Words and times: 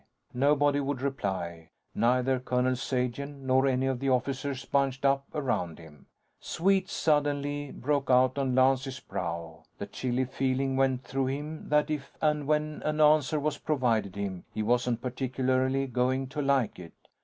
Nobody 0.33 0.79
would 0.79 0.99
reply 0.99 1.69
neither 1.93 2.39
Colonel 2.39 2.75
Sagen, 2.75 3.45
nor 3.45 3.67
any 3.67 3.85
of 3.85 3.99
the 3.99 4.09
officers 4.09 4.65
bunched 4.65 5.05
up 5.05 5.25
around 5.31 5.77
him. 5.77 6.07
Sweat 6.39 6.89
suddenly 6.89 7.69
broke 7.71 8.09
out 8.09 8.39
on 8.39 8.55
Lance's 8.55 8.99
brow. 8.99 9.63
The 9.77 9.85
chilly 9.85 10.25
feeling 10.25 10.75
went 10.75 11.03
through 11.03 11.27
him 11.27 11.69
that 11.69 11.91
if 11.91 12.17
and 12.19 12.47
when 12.47 12.81
an 12.83 12.99
answer 12.99 13.39
was 13.39 13.59
provided 13.59 14.15
him, 14.15 14.43
he 14.51 14.63
wasn't 14.63 15.03
particularly 15.03 15.85
going 15.85 16.25
to 16.29 16.41
like 16.41 16.79
it. 16.79 16.93